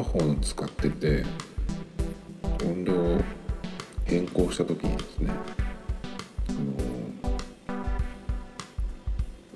[0.00, 1.22] ヤホン使ってて
[2.64, 3.20] 音量を
[4.06, 5.30] 変更した時にですね
[6.48, 6.52] あ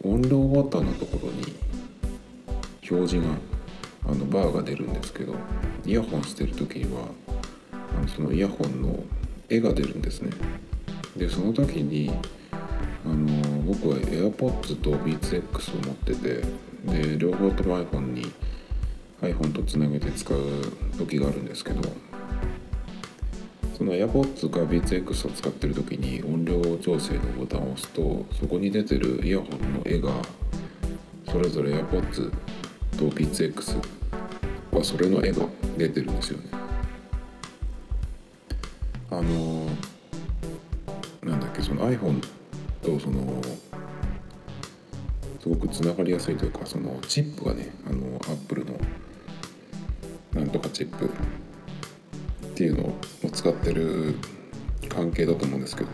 [0.06, 1.54] の音量ボタンのところに
[2.90, 3.34] 表示が
[4.06, 5.34] あのバーが出るんですけど
[5.86, 7.08] イヤホンしてる時には
[7.72, 9.02] あのそのイヤホンの
[9.48, 10.30] 絵が出るんですね。
[11.16, 12.12] でその時に
[12.52, 16.42] あの僕は AirPods と BeatsX を持ってて
[16.84, 18.30] で両方とも iPhone に
[19.22, 20.38] iPhone とつなげて使う
[20.98, 21.82] 時があるんですけど
[23.76, 30.10] その AirPods か BeatsX を使ってる時に音量調整のボタンを押すとそこに出てるイヤホンの絵が
[31.30, 32.30] それぞれ AirPods
[32.96, 33.82] と BeatsX
[34.70, 36.50] はそれの絵が出てるんですよね。
[39.10, 39.66] あの
[41.22, 42.20] なんだっけその iPhone
[42.82, 43.40] とその
[45.44, 48.80] すごくつながりやすいというかそのチップがねあの Apple の
[50.32, 51.08] なんとかチップっ
[52.54, 52.94] ていうのを
[53.30, 54.14] 使ってる
[54.88, 55.90] 関係だと思うんですけど。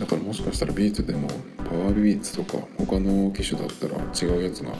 [0.00, 1.28] だからもしかしたらビーツでも
[1.58, 4.72] パワービーツとか他の機種だったら違うやつが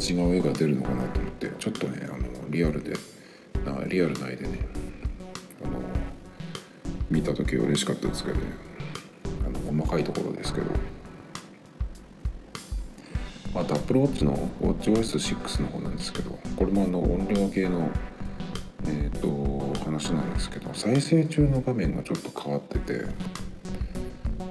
[0.00, 2.94] 違う絵が出るのかなと思ってちょっとねあのリアルで
[3.88, 4.60] リアルな絵でね
[5.62, 5.78] あの
[7.10, 8.75] 見た時は嬉しかったですけどね。
[9.76, 10.66] 細かいところですけど。
[13.54, 16.38] あと Apple Watch の WatchOS6 の方なんですけど。
[16.56, 17.90] これもあの音量系の
[18.88, 20.72] えー、と話なんですけど。
[20.72, 23.04] 再生中の画面がちょっと変わってて。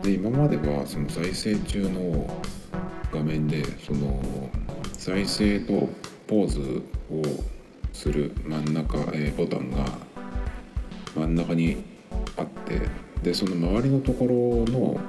[0.03, 2.27] で今まではその再生中の
[3.11, 4.21] 画面でその
[4.93, 5.89] 再生と
[6.27, 6.59] ポーズ
[7.09, 7.23] を
[7.93, 9.85] する真ん中、えーボタンが
[11.15, 11.83] 真ん中に
[12.37, 13.04] あって。
[13.25, 14.99] でその周りのところの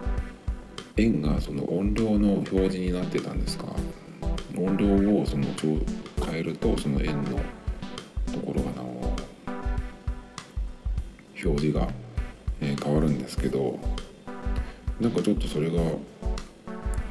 [0.97, 3.65] 円がその音量の表示になってたんですが
[4.59, 4.87] 音量
[5.21, 5.45] をその
[6.25, 7.39] 変えるとその円の
[8.33, 9.15] ところがなお
[11.45, 11.87] 表示が、
[12.63, 13.79] え変わるんですけど
[14.99, 15.79] なんかちょっとそれが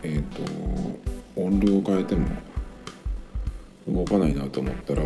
[0.01, 2.27] えっ、と音量を変えても
[3.87, 5.03] 動かないなと思ったら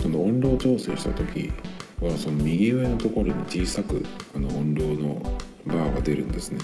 [0.00, 1.52] その音量調整した時
[2.00, 4.04] はその右上のところに小さく
[4.34, 5.20] あの音量の
[5.66, 6.58] バーが出るんですね。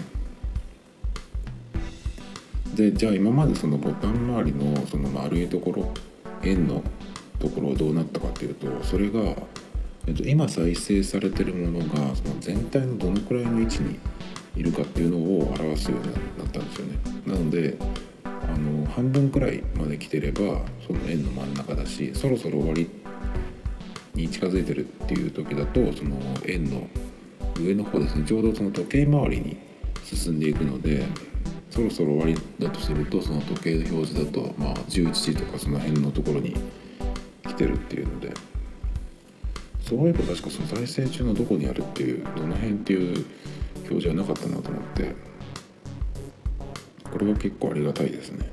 [2.75, 5.93] でじゃあ今までそのボタン周りのその丸いところ
[6.43, 6.83] 円の
[7.39, 9.21] ところはどうなったかっていうとそれが、
[10.07, 13.99] えっと、今再生されてるものがその全体のどのくらいの位置に
[14.57, 16.99] いるかっていうのを表すようになったんですよね。
[17.27, 17.77] なので
[18.25, 23.04] あの半分くらいまで来てればその円の真ん中だしそろそろ終わりって
[24.15, 26.17] に近づいてるっていう時だとその
[26.47, 26.87] 円の
[27.61, 29.57] 上の方ですねちょうどその時計回りに
[30.03, 31.05] 進んでいくので
[31.71, 36.55] そろそろ終わりだとするとその時計の表示だとまあ11時とかその辺のところに
[37.45, 38.33] 来てるっていうので
[39.81, 43.27] そういえば確かその再生中のどこにあるっていうどの辺っていう
[43.83, 45.15] 表示はなかったなと思って
[47.11, 48.51] これは結構ありがたいですね。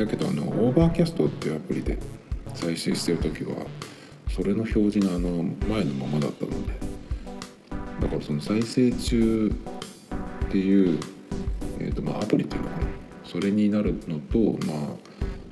[0.00, 1.98] だけどあのオーバーキャストっていうアプリで
[2.54, 3.66] 再生してる時は
[4.30, 6.72] それの表示があの前のままだったので
[8.00, 9.52] だからその再生中
[10.46, 10.98] っていう、
[11.80, 12.82] えーとまあ、アプリっていうのかな。
[13.24, 14.86] それになるのとまあ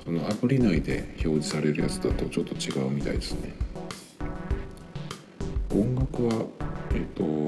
[0.03, 3.53] そのアプリ内で表示されるやつだとちょっと違うみたいですね。
[5.71, 6.45] 音楽は
[6.95, 7.47] えっ、と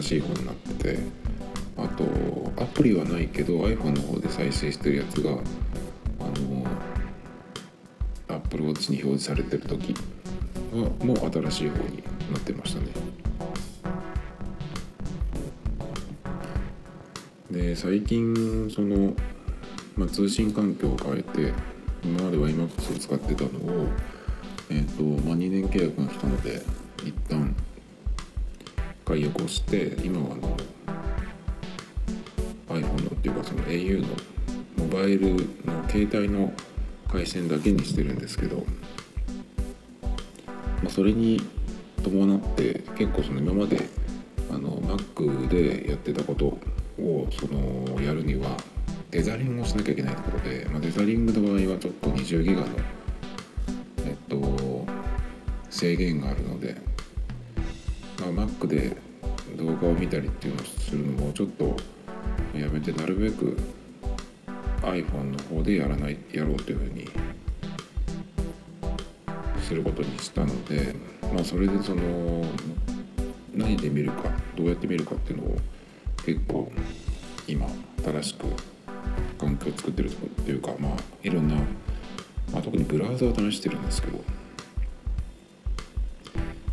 [0.00, 0.98] 新しい方になってて
[1.76, 2.04] あと
[2.62, 5.34] アプリはないけど iPhone の方で再生してるやつがあ
[6.40, 6.66] の
[8.28, 9.94] Apple Watch に表示されてる時
[10.72, 12.86] はもう新しい方になってましたね。
[17.50, 19.14] で最近その、
[19.96, 21.52] まあ、通信環境を変えて
[22.02, 23.86] 今までは iMAX を使ってたのを
[24.70, 26.62] えっ、と、まあ、2年契約が来たので
[27.04, 27.54] 一旦
[29.04, 30.56] 解約をして今はあの
[33.24, 34.08] っていうかその au の
[34.76, 35.34] モバイル
[35.64, 36.52] の携帯の
[37.10, 38.66] 回線だけにしてるんですけど、
[40.82, 41.40] まあ、それに
[42.02, 43.88] 伴って結構その今まで
[44.50, 46.58] あの Mac でやってたこと
[47.02, 48.58] をそのやるには
[49.10, 52.66] デザリングをしなきゃいけないところで、まあ、デザリングの場合はちょっと20ギガの
[54.04, 54.86] えっと
[55.70, 56.76] 制限があるので、
[58.20, 58.94] まあ、Mac で
[59.56, 61.74] 動画を見たりっていうのをするのもちょっと
[62.58, 63.56] やめてなるべく
[64.82, 67.08] iPhone の方でやらないやろうというふうに
[69.62, 70.94] することにしたので
[71.32, 72.44] まあそれでその
[73.54, 75.56] 何で見るかどうやって見るかっていうのを
[76.24, 76.70] 結構
[77.46, 77.66] 今
[78.04, 78.46] 正しく
[79.38, 80.92] 環境を作ってるとこっていうかまあ
[81.22, 81.54] いろんな、
[82.52, 84.24] まあ、特にブラウザを試してるんですけど、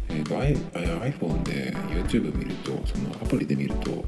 [0.09, 0.55] えーと、I、
[1.13, 4.03] iPhone で YouTube 見るとそのアプリで見ると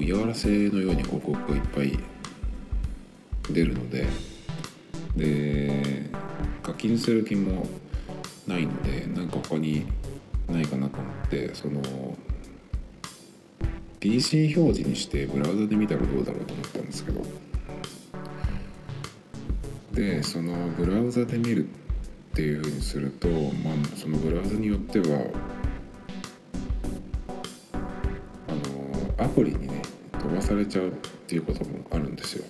[0.00, 1.98] う嫌がらせのように広告がいっぱい
[3.52, 4.06] 出るので
[5.16, 6.10] で
[6.62, 7.66] 課金する気も
[8.46, 9.86] ないのでなんか他に
[10.48, 11.80] ないかなと思ってその
[14.00, 17.24] PC 表示にしてブラウザで見たらどうだろうと思ったんですけど。
[19.92, 25.26] でそのブラウザで見るっていうふうにすると、まあ、そのブラウザによっては
[28.48, 29.69] あのアプリに
[30.50, 30.90] されちゃうっ
[31.28, 32.44] ていうこともあるんですよ。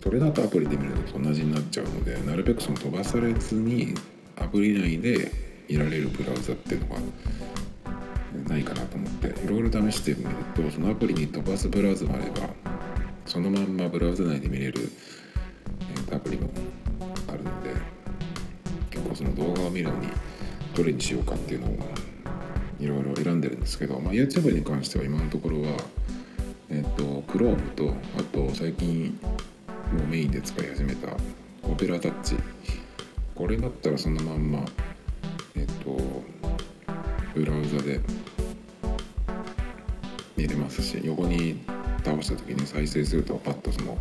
[0.00, 3.94] それだとアプリで見るのと同じになっちゃうのでなるべくその飛ばされずに
[4.36, 5.32] アプリ内で
[5.68, 7.00] 見られるブラウザっていうのが
[8.48, 12.50] ないかなと思っていろいろ試してみるとそのアプリに飛ばすブラウザもあれば
[13.26, 14.90] そのまんまブラウザ内で見れる、
[16.10, 16.50] えアプリも
[17.28, 17.70] あるので
[18.90, 20.08] 結構その動画を見るのに
[20.74, 22.11] どれにしようかっていうのを
[22.82, 25.76] いろいろ選んでるんですけど、まあ、YouTube に関しては今のところは
[26.68, 29.16] えっと Chrome とあと最近
[29.92, 31.08] もうメインで使い始めた
[31.62, 32.34] オペラタッチ
[33.36, 34.64] これだったらそのまんま
[35.54, 35.96] えっと
[37.34, 38.00] ブラウザで
[40.36, 41.62] 見れますし横に
[42.04, 43.96] 倒した時に再生するとパッとその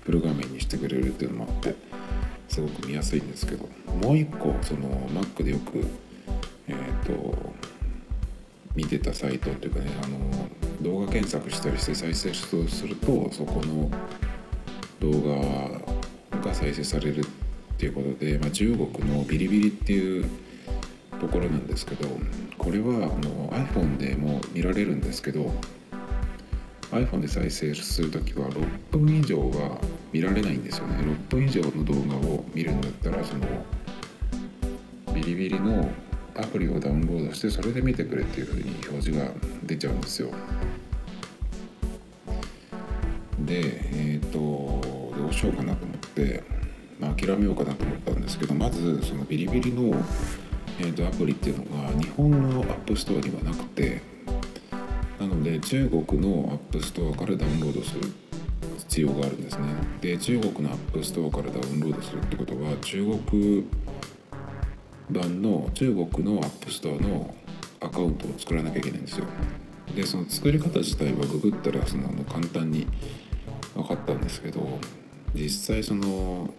[0.00, 1.76] フル画面にしてくれるっていうのもあって
[2.48, 3.68] すごく見やすいんですけど
[4.02, 5.86] もう一個その Mac でよく
[6.68, 7.55] えっ、と
[8.76, 10.18] 見てたサイトっていうかねあの
[10.82, 13.90] 動画検索したりして再生するとそこの
[15.00, 15.80] 動
[16.30, 17.24] 画が再生されるっ
[17.78, 20.28] ていうことで、まあ、中国のビリビリっていう
[21.20, 22.08] ところなんですけど
[22.58, 25.52] これはあの iPhone でも見られるんですけど
[26.90, 29.80] iPhone で再生する時は6分以上は
[30.12, 30.98] 見られないんですよね。
[30.98, 33.46] 6分以上の動画を見るんだったらその
[35.12, 35.90] ビリビリの
[36.38, 39.30] アプリをダウンロードしてそれで見てくれっていう風に表示が
[39.64, 40.30] 出ちゃうんですよ。
[43.40, 44.38] でえっ、ー、と
[45.16, 46.42] どうしようかなと思って、
[46.98, 49.94] まあ、諦めようかなと思ったんですけどまずそのビリビリの、
[50.80, 54.00] えーと、アプリっていうのが日本のアップストアにはなくて
[55.18, 58.12] なので中国のアップストアからダウンロードする
[58.78, 59.64] 必要があるんですね。
[60.00, 63.64] で中国のアップストアからダウンロードするってことは中国
[65.10, 67.34] 版の中国のアップストアの
[67.80, 69.26] アカウントを作らなきゃいけないんですよ。
[69.94, 72.86] でその作り方自体はググったらその簡単に
[73.74, 74.60] 分かったんですけど
[75.34, 76.52] 実際その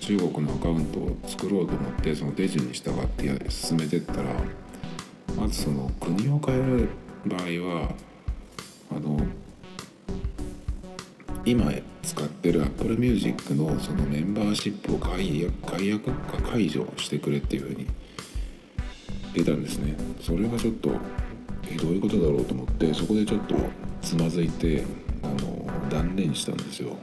[0.00, 4.34] 中国のアカウントを作ろうと思ってその手順に従って進めてったら
[5.36, 6.88] まずその国を変える
[7.26, 7.42] 場合
[7.78, 7.94] は
[8.90, 9.20] あの
[11.44, 11.72] 今
[12.02, 17.86] 使ってる Apple Music のそのメンバーシップを解解約か解除してくれっていうふうに
[19.34, 19.96] 出たんですね。
[20.20, 20.90] それがちょっと
[21.70, 23.54] えどういうことだろうと思ってそこでちょっと
[24.02, 24.84] つまずいて
[25.22, 26.96] あの断念したんですよ。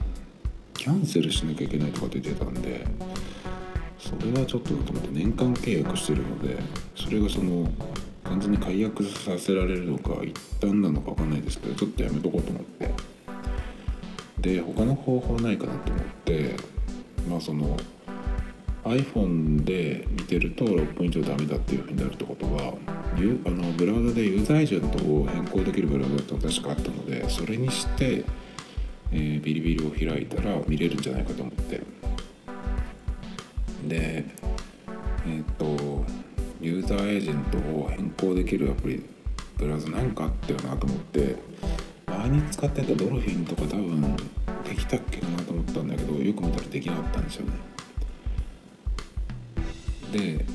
[0.73, 2.85] キャンセルしなきゃいけないとかって言ってたんで
[3.99, 6.57] それはちょっとと思って年間契約してるので
[6.95, 7.69] それがその
[8.23, 12.89] 完全に解約させられるのか一旦なのか分かんないですけどちょっとやめとこうと思って。
[14.39, 16.55] で他の方法ないかなと思って
[17.29, 17.75] まあその
[18.89, 22.73] iPhone で見てると6分以上ダメだっていうふうになるってことは
[23.45, 28.23] あのブラウザでユーザーエージェントを変更できるブラウザって確かあったのでそれにして、
[29.11, 31.81] えー、ビリビリを開いたら見れるんじゃないかと思って。
[33.87, 34.25] で
[35.25, 36.05] えっ、ー、と
[36.61, 39.03] ユーザーエージェントを変更できるアプリ
[39.57, 41.35] ブラウザなんかあったよなと思って
[42.07, 44.15] 前に使ってたドルフィンとか多分
[44.63, 47.78] できたっけかなと思ったんだけどよく見たらできなかったんですよね。
[50.11, 50.45] で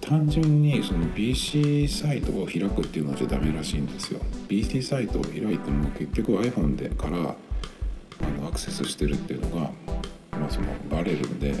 [0.00, 4.20] 単純にその PC サイトを開くっていうのじゃダメらしいんですよ。
[4.48, 9.70] PC サイトを開いても結局 iPhone でからあのアクセスしてるっていうのが、
[10.32, 11.54] まあ、そのバレるんで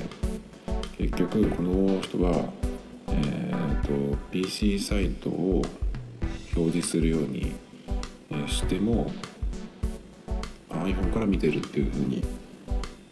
[0.98, 2.44] 結局この人は、
[3.08, 5.62] えーと、PC サイトを
[6.54, 7.52] 表示するように
[8.46, 9.10] しても
[10.68, 12.22] iPhone から見てるっていうふうに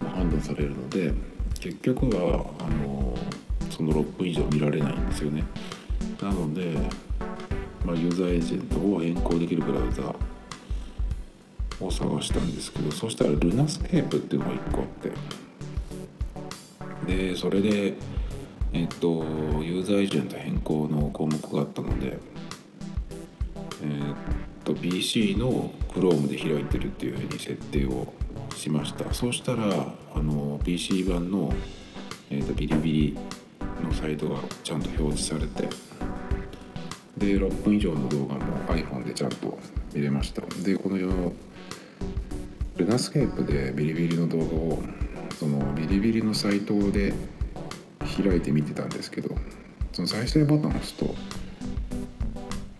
[0.00, 1.12] 判断されるので
[1.60, 3.16] 結局はあの
[3.76, 5.44] その6分以上見られないんですよね。
[6.20, 6.76] なので
[7.84, 10.14] まあ、ユーザーエージェントを変更できるブラウザ
[11.84, 14.86] を探したんですけどそしたらルナスケープっていうのが1個あっ
[17.06, 17.94] てでそれで
[18.72, 19.08] えっと
[19.62, 22.18] ユーザーエージェント変更の項目があったのでえっ
[24.64, 28.12] と PC の Chrome で開いてるっていうふうに設定を
[28.54, 29.12] しました。
[29.12, 31.52] そうしたらあの PC 版の、
[32.30, 33.18] えっとビリビリ
[33.82, 35.68] のサイトがちゃんと表示されて
[37.18, 39.58] で6分以上の動画も iPhone でちゃんと
[39.94, 40.42] 見れました。
[40.64, 41.32] でこのよ
[42.76, 44.82] ルナスケープでビリビリの動画を
[45.38, 47.12] そのビリビリのサイトで
[48.00, 49.34] 開いて見てたんですけど
[49.92, 51.14] その再生ボタンを押すと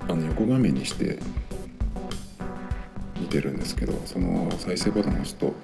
[0.09, 1.19] あの横画面にして
[3.21, 5.55] 見てるんですけどその再生ボタンを押すと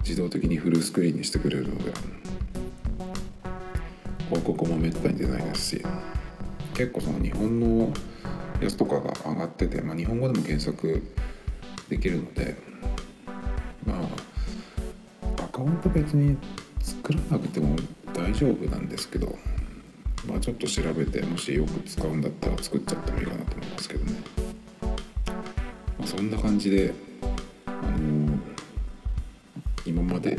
[0.00, 1.92] 自動的にフルスクリーンにしてくれるので
[4.28, 5.82] 広告もめったに出ないですし
[6.74, 7.92] 結構その日本の
[8.60, 11.02] やつとかが上がってて、まあ、日本語でも検索
[11.88, 12.56] できるので
[13.84, 16.36] まあアカウント別に
[16.80, 17.76] 作らなくても
[18.12, 19.36] 大丈夫なんですけど
[20.26, 24.12] まあちょっと調べてもしよく使うんだったら作っちゃってもいいかなと思いますけどね、
[25.98, 26.92] まあ、そんな感じで
[27.66, 28.38] あのー、
[29.86, 30.38] 今まで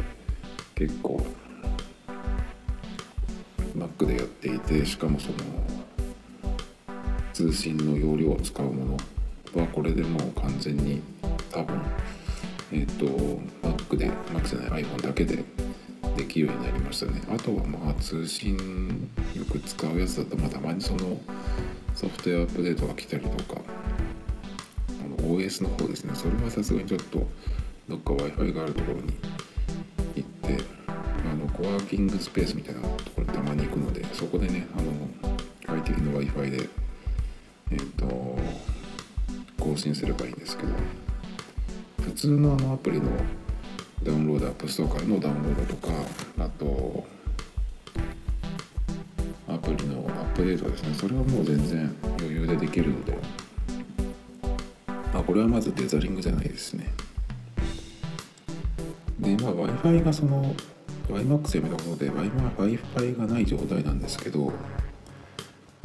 [0.75, 1.25] 結構
[3.97, 5.35] Mac でやっていてしかもその
[7.33, 8.97] 通信の容量を使うも
[9.53, 11.01] のはこれでもう完全に
[11.51, 11.81] 多分
[12.71, 13.05] えっ、ー、と
[13.67, 15.43] Mac で Mac じゃない iPhone だけで
[16.15, 17.21] できるようになりましたね。
[17.29, 21.19] あとはまあ通信よく使うやつだとまあたまにその
[21.93, 23.61] ソフトウェアアップデートが来たりとか
[25.03, 26.15] あの OS の方ですね。
[26.15, 27.27] それはさすがにちょっと
[27.87, 29.13] どっか w i f i があるところに
[31.57, 34.91] コワーキングスペースみたいなところにたまに行くのでそこでねあの
[35.65, 36.69] 快適な w i f i で
[37.71, 38.37] えっ、ー、と
[39.59, 40.69] 更新すればいいんですけど
[42.03, 43.09] 普通のあのアプリの
[44.03, 45.93] ダウンロードアップストアからのダウンロードとか
[46.37, 47.03] あと
[49.47, 50.93] アプリのアップデートですね。
[50.93, 53.17] それはもう全然余裕でできるので
[55.13, 56.93] あこれはまずデザリングじゃないですね。
[59.19, 60.55] で今 w i f i がその
[61.09, 64.51] YMAX やめたことで w i f i がない状態なんですけど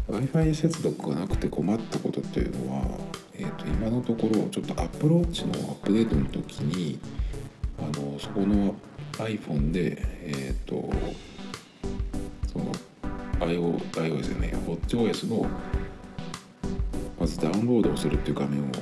[0.09, 2.83] w i f i 接続がなくて困ったことっていうのは、
[3.35, 6.99] えー、と今のところちょっとアップローチのアップデートの時に
[7.79, 8.75] あのそこの
[9.12, 10.91] iPhone でえっ、ー、と
[12.52, 12.73] その
[13.41, 15.47] iO iOS じゃない WatchOS の
[17.19, 18.73] まずダウンロードをするっていう画面を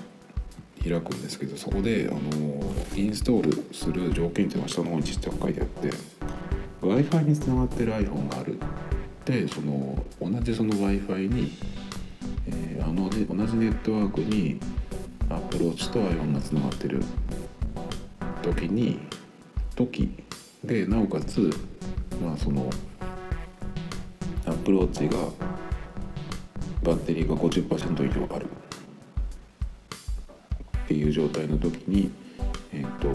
[0.82, 5.90] 開くんですけどそこであのインストールする条件っていうのは下の方にちっちゃく書いてあって
[6.82, 8.58] w i f i につながってる iPhone がある
[9.24, 11.52] でその同じその w i f i に、
[12.46, 14.58] えー、あの同じネットワークに
[15.28, 17.02] アプローチと iPhone がつながってる
[18.42, 18.98] 時に
[19.76, 20.10] 時
[20.64, 21.50] でなおかつ
[22.22, 22.70] まあその
[24.46, 25.16] アプローチが
[26.82, 28.46] バッテリーが50%以上ある
[30.84, 32.10] っていう状態の時に、
[32.72, 33.08] えーと、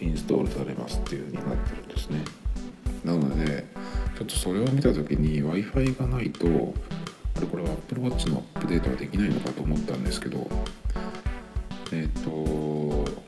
[0.00, 2.41] インストールされますっていう風になってるんですね。
[3.04, 3.64] なので
[4.16, 6.46] ちょっとそれを見た時に w i f i がないと
[7.36, 10.48] あれこれは Apple Watch のアップデートはできないのかと思ったんですけど
[11.92, 13.22] えっ、ー、と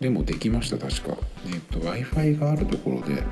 [0.00, 1.16] でもできました確か。
[1.46, 3.22] え、ー、と w i f i があるところで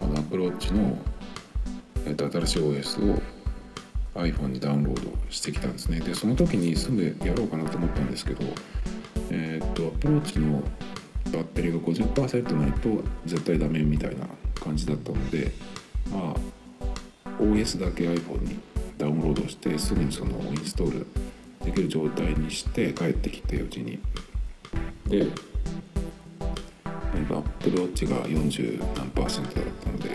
[0.00, 0.96] あの Apple Watch の、
[2.06, 3.22] えーと、新しい OS を
[4.14, 6.00] iPhone にダウンロードしてきたんですね。
[6.00, 8.44] でその時にすぐやろうかなと思ったんですけど
[9.30, 10.62] えっ、ー、と Apple Watch の
[11.32, 15.52] バッテリーが50%ないと絶対ダメみたいな感じだったので
[16.10, 18.60] まあ OS だけ iPhone に
[18.98, 21.06] ダウンロードしてすぐにそのインストール
[21.64, 23.98] できる状態にして帰ってきてうちに。
[25.08, 25.26] で
[27.62, 30.10] Apple Watch が40何パーセントだったので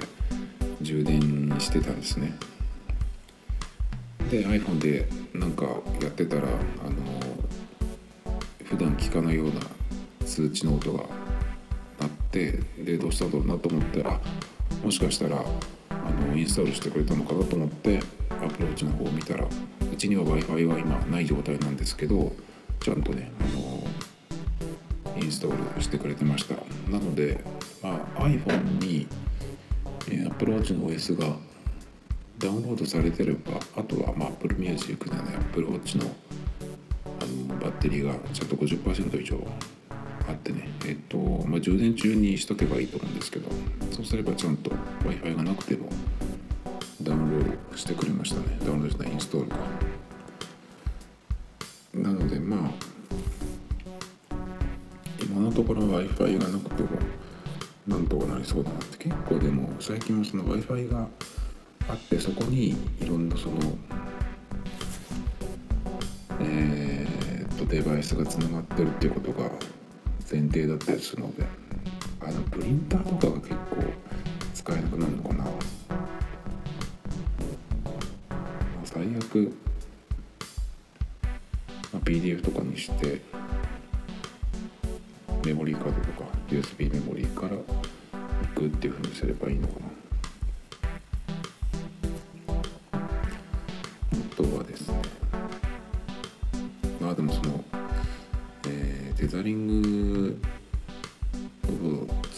[0.81, 2.33] 充電にしてたんですね。
[4.29, 5.65] で iPhone でなんか
[6.01, 6.95] やってたらあの
[8.65, 9.61] 普段聞かないような
[10.27, 11.05] 通知の音が
[11.99, 14.19] 鳴ってでどうしたんだろうなと思ってあ
[14.83, 15.43] もしかしたら
[15.89, 22.31] あのインストールしてくれたのかなと思ってアプローチの方を見たらうちには w i f i は今ない状態なんですけど
[22.79, 23.83] ちゃんとねあの
[25.19, 26.53] インストールしてくれてました。
[26.91, 27.43] なので、
[27.81, 29.07] まあ、iPhone に、
[30.09, 31.35] えー、Apple Watch の OS が
[32.37, 33.39] ダウンロードされてれば
[33.75, 36.05] あとは、まあ、Apple Music じゃない Apple Watch の
[37.19, 39.37] あのバッテリーがちゃんと50%以上
[40.27, 40.69] あってね。
[40.85, 41.17] えっと、
[41.47, 43.49] まあ、充電中にしとけばいいと思うんですけど
[43.91, 44.71] そうすればちゃんと
[45.05, 45.89] w i f i がなくても
[47.01, 48.57] ダウンロードしてくれましたね。
[48.65, 49.57] ダウンロードしたインストールか。
[51.93, 52.71] なのでまあ
[55.21, 56.89] 今のところ w i f i がなくても
[57.87, 58.97] なんとかなりそうだなって。
[58.97, 61.07] 結構でも最近はその w i f i が
[61.89, 63.55] あってそこにいろんなその
[66.39, 69.49] えー、っとデバイスがつながってるっていうことが
[70.29, 71.45] 前提だったりするので
[72.19, 73.77] あのプリンターとかが結構
[74.53, 75.45] 使えなくなるのかな、
[78.83, 79.55] 最悪、
[81.93, 83.21] まあ、PDF とかにして
[85.45, 87.61] メモリーカードとか USB メモリーから行
[88.53, 89.96] くっていうふうにすればいいのかな。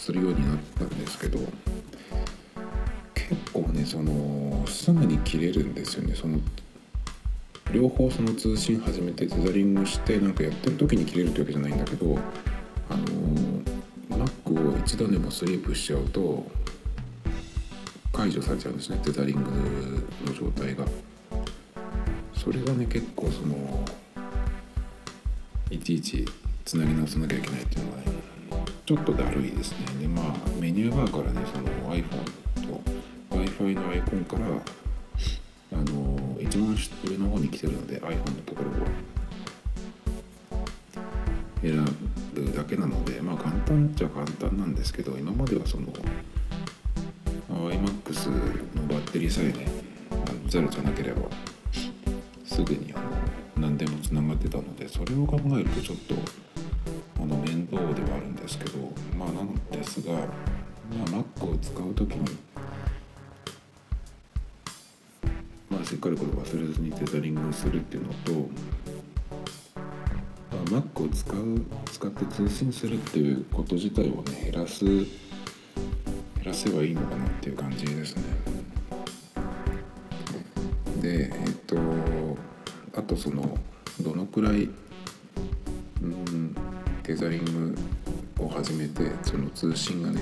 [0.00, 1.38] するようになったんですけど
[3.14, 6.14] 結構ねそのすぐに切れるんですよね。
[6.14, 6.38] その
[7.72, 12.18] 両方その通信始めてテザリングしてなんかやってる時に切れるってわけじゃないんだけど
[12.88, 16.44] あの Mac を一度でもスリープしちゃうと
[18.12, 19.50] 解除されちゃうんですねテザリング
[20.26, 20.84] の状態が。
[22.34, 23.84] それがね結構その
[25.70, 26.24] いちいち
[26.64, 28.04] つなぎ直さなきゃいけないっていうのはね
[28.90, 29.78] ちょっとだるいですね。
[30.00, 32.08] でまあメニューバーからねその iPhone
[32.66, 32.80] と
[33.30, 34.46] w i f i のアイコンから
[35.78, 38.86] あの一番上の方に来てるので iPhone のところを
[41.62, 41.84] 選
[42.34, 45.86] ぶだけなのでまあ簡単っちゃ簡単なんですけど今まではその
[47.48, 48.28] iMAX
[48.74, 49.68] のバッテリーさえね
[50.48, 51.28] ゼロじゃなければ
[52.44, 56.49] すぐにあの何でもつながってたのでそれを考えるとちょっと
[57.72, 58.78] あの面倒ではあるんですけど
[59.16, 60.24] まあなのですが、まあ、
[61.06, 62.38] Mac を使う時に
[65.70, 68.32] まあしっかりこれ忘れずにテザリングするっていうのと
[70.70, 75.06] Mac を使う使って通信するっていうこと自体をね減らす減
[76.44, 78.22] らせばいいのかなっていう感じですね。
[81.00, 81.76] でえっと
[82.96, 83.58] あとその
[84.00, 84.68] どのくらい
[86.02, 86.54] うん
[87.02, 87.74] テザリング
[88.44, 90.20] を始めてその通信がね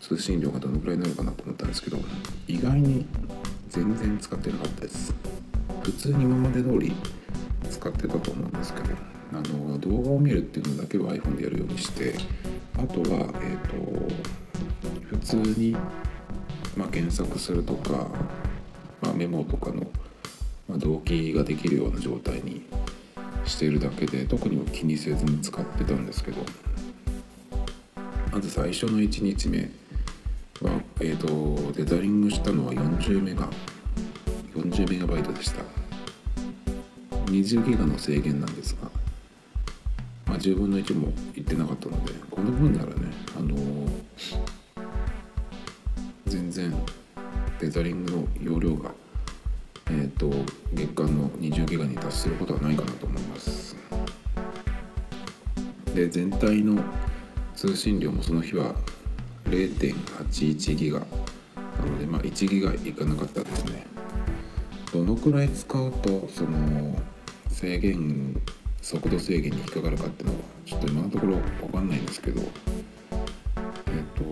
[0.00, 1.98] 通信量がどのくらいになるかなと思ったんですけど
[2.46, 3.06] 意外に
[3.68, 5.14] 全然使ってなかったです。
[5.82, 6.94] 普通に今まで通り
[7.70, 8.88] 使ってたと思うんですけど
[9.32, 12.14] あの動画を見るっていうのだけは iPhone でやるようにして
[12.76, 13.76] あとは、えーと、
[15.10, 15.72] 普通に、
[16.76, 18.06] まあ、検索するとか、
[19.00, 19.86] まあ、メモとかの、
[20.68, 22.64] まあ、動機ができるような状態に
[23.48, 26.44] しているだけで特に気にせずに使ってたんですけど
[28.30, 29.70] まず最初の1日目
[30.60, 33.48] は、えーと、デザリングしたのは40メガ
[34.54, 35.62] 40メガバイトでした。
[37.26, 38.90] 20ギガの制限なんですが、
[40.26, 42.94] まあ、10分の1もいってなかったのでこの分ならね、
[43.36, 43.88] あのー、
[46.26, 46.74] 全然
[47.60, 48.90] テザリングの容量が、
[49.90, 50.30] えーと、
[50.74, 53.76] 月間の20ギガに達することはないかなと思います。
[55.94, 56.82] で全体の
[57.56, 58.74] 通信量もその日は
[59.46, 61.06] 0.81ギガな
[61.86, 63.86] のでまあ1ギガいかなかったですね。
[64.92, 67.00] どのくらい使うとその
[67.48, 68.40] 制限
[68.82, 74.24] 速度制限に引っかかるかっていうのはちょっと今のところ分かんないんですけどえっ、と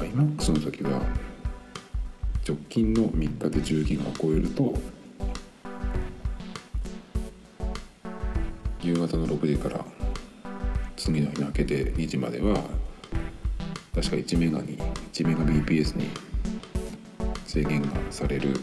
[0.00, 1.02] iMAX の時は
[2.46, 4.72] 直近の3日で10ギガを超えると
[8.80, 9.84] 夕方の6時から
[10.96, 12.54] 次の日の明けて2時までは
[13.92, 14.78] 確か1メガに
[15.12, 16.08] 1メガ BPS に
[17.46, 18.58] 制限がされるっ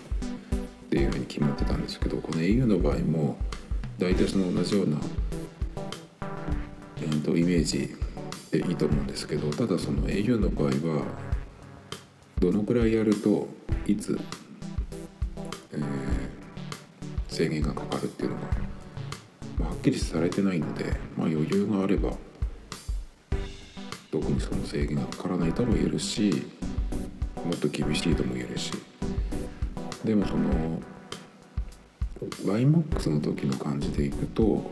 [0.89, 3.35] ていうふうに決まってたんですけどこの au の場合も
[3.97, 4.97] 大体その同じような、
[7.01, 7.93] えー、とイメージ
[8.49, 11.32] でいいと思うんですけどただその au の場合は
[12.43, 13.47] どのくらいやると
[13.87, 14.19] いつ、
[15.71, 15.81] えー、
[17.29, 18.41] 制限がかかるっていうのが、
[19.59, 20.83] まあ、はっきりされてないので、
[21.15, 22.11] まあ、余裕があれば
[24.11, 26.45] 特にその制限がかからないとも言えるし
[27.45, 28.73] もっと厳しいとも言えるし。
[30.03, 30.81] でもその
[32.43, 34.69] YMAX の時の感じでいくと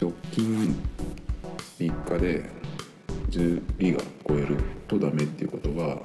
[0.00, 0.74] 直近
[1.78, 2.50] 3日で
[3.30, 4.56] 10ギガ超える
[4.88, 6.00] とダメっていうことは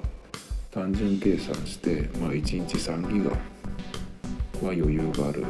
[0.76, 5.46] 単純計算して、まあ、1日3ギガは余裕がある。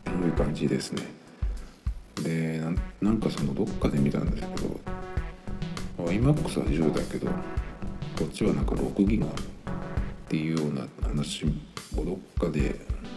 [0.00, 1.02] っていう感じですね。
[2.24, 2.60] で
[3.00, 4.62] なんかそのどっかで見たんですけ
[6.02, 9.30] ど iMAX は10だけどこっちはなんか6ギガっ
[10.28, 11.52] ていうような話も
[12.04, 12.74] どっかで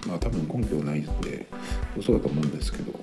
[0.08, 1.48] まあ多分根拠はないので
[1.98, 2.94] 嘘だと思うんですけど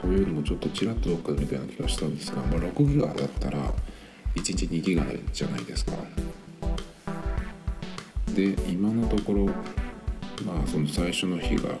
[0.00, 3.74] そういうのもちょっとちらっとどっかで見たような気がしたんですが、まあ、6ギガだったら
[4.36, 5.92] 1日2ギガじゃないですか。
[8.34, 9.46] で今のところ
[10.44, 11.78] まあその最初の日が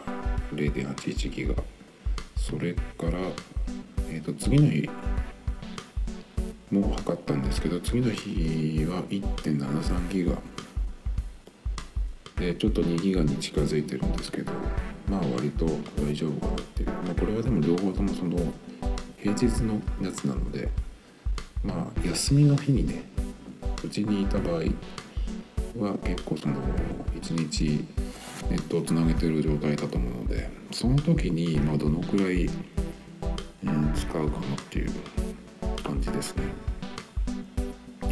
[0.54, 1.54] 0.81ギガ。
[2.36, 3.18] それから、
[4.08, 4.88] えー、と次の日
[6.70, 10.36] も測ったんですけど次の日は1.73ギガ。
[12.36, 14.52] でちょっと2ギガに近づいてるんですけど
[15.08, 15.66] まあ割と
[15.98, 18.38] 大丈夫かなっていう、まあ、これはでも両方ともその
[19.18, 20.68] 平日のやつなので
[21.64, 23.02] まあ休みの日にね
[23.84, 24.62] うちにいた場合
[25.78, 26.54] は結構その
[27.20, 27.84] 1日
[28.50, 34.90] ネットをつなげてる状態だと思うのでその時にまあどのくらい、うん、使うかなっていう
[35.82, 36.42] 感じですね。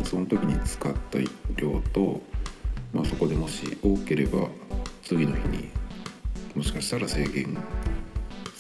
[0.05, 1.19] その時に使った
[1.57, 2.21] 量と、
[2.93, 4.49] まあ、そこでもし多ければ
[5.03, 5.71] 次の日に
[6.55, 7.57] もしかしたら制限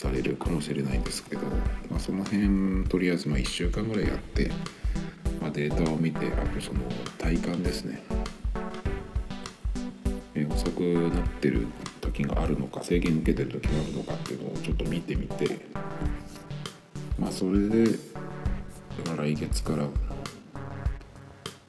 [0.04, 1.42] されるかもしれないんですけど、
[1.90, 4.50] まあ、その辺とりあえずま1週間ぐらいやって、
[5.40, 6.80] まあ、データを見てあとその
[7.18, 8.02] 体感ですね。
[10.50, 11.66] 遅くなってる
[12.00, 15.60] 時があるのか制限受けてる時があるのかっていうのをちょっと見てみて
[17.18, 17.98] まあそれで、
[19.16, 19.86] 来月から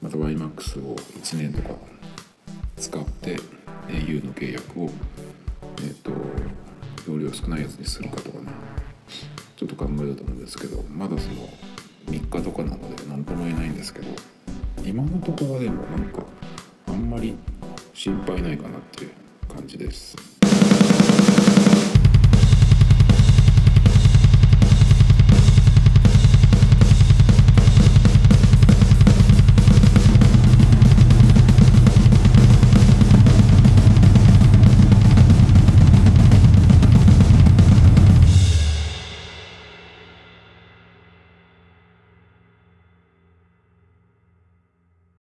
[0.02, 1.76] また YMAX を1年とか
[2.76, 3.36] 使って
[3.88, 4.90] au の契約を
[5.82, 6.10] えっ、と
[7.06, 8.46] 容量少ないやつにするかとかね
[9.56, 11.48] ちょっと考えようと思うんですけどまだその
[12.06, 14.08] 3日とかなので何とも言えないんですけど
[14.84, 16.22] 今のところはでもなんか
[16.88, 17.36] あんまり
[17.94, 19.10] 心配ないかなっていう
[19.52, 20.16] 感じです。